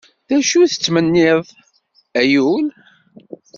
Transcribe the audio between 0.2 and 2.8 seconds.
D acu i tettmenniḍ, ay ul?